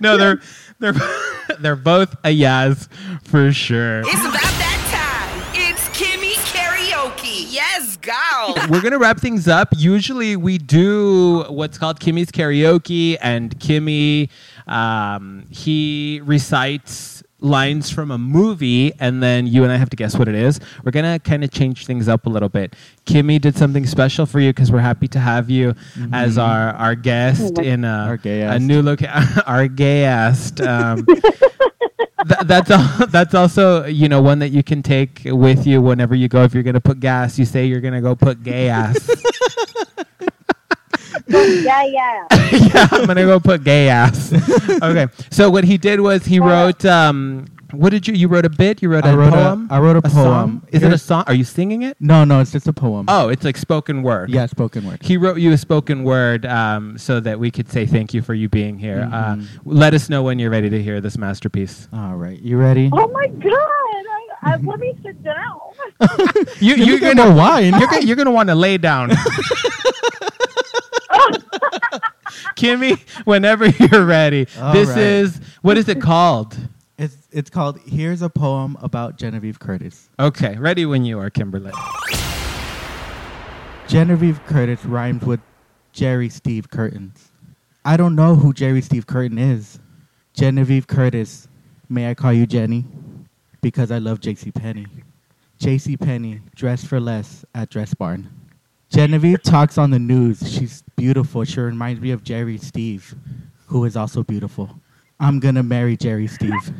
[0.00, 0.40] no, they're
[0.78, 0.94] they're
[1.58, 2.88] they're both a yes
[3.24, 4.04] for sure.
[8.00, 8.54] Go.
[8.70, 9.68] We're gonna wrap things up.
[9.76, 14.28] Usually, we do what's called Kimmy's karaoke, and Kimmy,
[14.66, 20.16] um, he recites lines from a movie, and then you and I have to guess
[20.16, 20.60] what it is.
[20.84, 22.74] We're gonna kind of change things up a little bit.
[23.06, 25.74] Kimmy did something special for you because we're happy to have you
[26.12, 28.18] as our our guest in a, Our
[28.56, 29.40] a new location.
[29.46, 30.60] our gayest.
[30.60, 31.06] Um,
[32.40, 36.14] Th- that's al- that's also you know one that you can take with you whenever
[36.14, 36.42] you go.
[36.42, 39.08] If you're gonna put gas, you say you're gonna go put gay ass.
[41.28, 42.26] yeah, yeah.
[42.52, 44.32] yeah, I'm gonna go put gay ass.
[44.82, 45.08] okay.
[45.30, 46.84] So what he did was he wrote.
[46.84, 48.14] Um, what did you?
[48.14, 48.82] You wrote a bit.
[48.82, 49.68] You wrote a I wrote a- poem.
[49.70, 50.24] I wrote a song?
[50.60, 50.66] poem.
[50.72, 51.24] Is it a song?
[51.26, 51.96] Are you singing it?
[52.00, 53.06] No, no, it's just a poem.
[53.08, 54.30] Oh, it's like spoken word.
[54.30, 55.02] yeah, spoken word.
[55.02, 58.34] He wrote you a spoken word um, so that we could say thank you for
[58.34, 59.08] you being here.
[59.10, 59.12] Mhm.
[59.12, 61.88] Uh, let us know when you're ready to hear this masterpiece.
[61.92, 62.90] All right, you ready?
[62.92, 63.52] Oh my god!
[63.52, 65.60] I, I, let me sit down.
[66.60, 67.78] You, Let me you're get gonna more wine.
[67.78, 69.10] You're, gonna- you're gonna want to lay down.
[72.56, 74.46] Kimmy, whenever you're ready.
[74.58, 74.98] All this right.
[74.98, 76.56] is what is it called?
[77.00, 81.72] It's it's called "Here's a Poem About Genevieve Curtis." Okay, ready when you are, Kimberly.
[83.88, 85.40] Genevieve Curtis rhymes with
[85.92, 87.32] Jerry Steve Curtains.
[87.86, 89.78] I don't know who Jerry Steve Curtin is.
[90.34, 91.48] Genevieve Curtis,
[91.88, 92.84] may I call you Jenny?
[93.62, 94.50] Because I love J.C.
[94.52, 94.86] Penney.
[95.58, 95.96] J.C.
[95.96, 98.28] Penney, dress for less at Dress Barn.
[98.90, 100.46] Genevieve talks on the news.
[100.46, 101.44] She's beautiful.
[101.44, 103.14] She reminds me of Jerry Steve,
[103.68, 104.78] who is also beautiful.
[105.22, 106.72] I'm gonna marry Jerry Steve.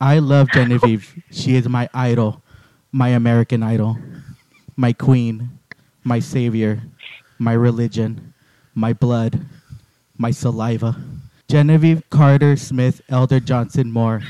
[0.00, 1.22] I love Genevieve.
[1.30, 2.42] She is my idol,
[2.90, 3.96] my American idol,
[4.76, 5.60] my queen,
[6.02, 6.82] my savior,
[7.38, 8.34] my religion,
[8.74, 9.46] my blood,
[10.18, 10.96] my saliva.
[11.46, 14.20] Genevieve Carter Smith Elder Johnson Moore.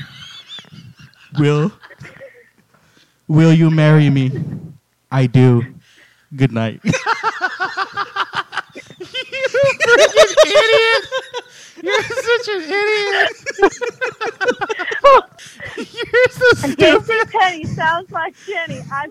[1.39, 1.71] Will
[3.27, 4.31] Will you marry me?
[5.11, 5.63] I do.
[6.35, 6.79] Good night.
[6.85, 6.91] you
[9.81, 11.03] freaking idiot!
[11.83, 13.29] You're such an idiot.
[15.77, 17.29] You're so JC stupid.
[17.29, 18.81] Penny sounds like Jenny.
[18.91, 19.07] I,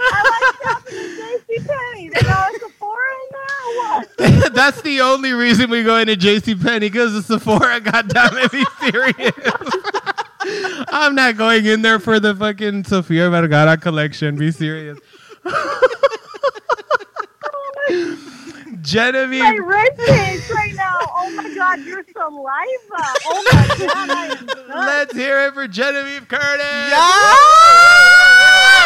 [0.00, 2.08] I like shopping at JC Penney.
[2.08, 4.08] They got a Sephora in there what?
[4.54, 7.80] That's the only reason we go into JC Penney because of Sephora.
[7.80, 9.32] God damn it, be serious.
[10.88, 14.36] I'm not going in there for the fucking Sofia Vergara collection.
[14.36, 14.98] Be serious.
[18.90, 19.40] Genevieve.
[19.42, 20.98] My rib cage right now.
[21.00, 23.04] Oh my god, your saliva.
[23.26, 24.68] Oh my god, I am done.
[24.86, 26.90] Let's hear it for Genevieve Curtis.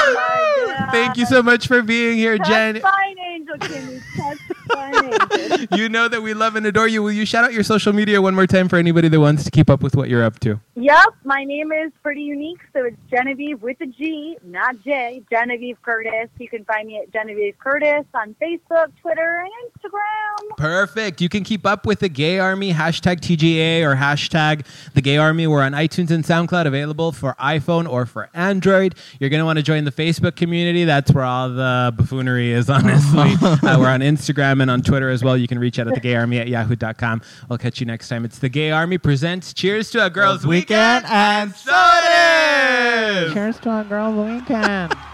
[0.06, 0.90] Oh my God.
[0.92, 2.80] Thank you so much for being here, Touch Jen.
[2.80, 4.02] fine angel, Kimmy.
[4.16, 4.38] Touch
[4.68, 5.78] fine angel.
[5.78, 7.02] You know that we love and adore you.
[7.02, 9.50] Will you shout out your social media one more time for anybody that wants to
[9.50, 10.60] keep up with what you're up to?
[10.76, 15.22] Yep, my name is pretty unique, so it's Genevieve with a G, not J.
[15.30, 16.28] Genevieve Curtis.
[16.40, 20.56] You can find me at Genevieve Curtis on Facebook, Twitter, and Instagram.
[20.56, 21.20] Perfect.
[21.20, 25.46] You can keep up with the Gay Army, hashtag TGA or hashtag the Gay Army.
[25.46, 28.96] We're on iTunes and SoundCloud, available for iPhone or for Android.
[29.20, 30.84] You're going to want to join the Facebook community.
[30.84, 33.34] That's where all the buffoonery is, honestly.
[33.42, 35.36] uh, we're on Instagram and on Twitter as well.
[35.36, 37.22] You can reach out at the Gay Army at yahoo.com.
[37.48, 38.24] I'll catch you next time.
[38.24, 43.34] It's the Gay Army presents Cheers to a Girls' Weekend and Sodas!
[43.34, 44.94] Cheers to a girls' weekend.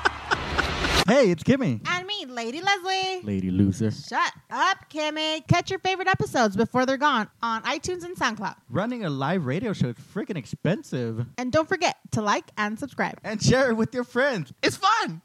[1.09, 1.81] Hey, it's Kimmy.
[1.89, 3.23] And me, Lady Leslie.
[3.25, 3.91] Lady loser.
[3.91, 5.45] Shut up, Kimmy.
[5.49, 8.55] Catch your favorite episodes before they're gone on iTunes and SoundCloud.
[8.69, 11.27] Running a live radio show is freaking expensive.
[11.37, 13.19] And don't forget to like and subscribe.
[13.25, 14.53] And share it with your friends.
[14.63, 15.19] It's fun.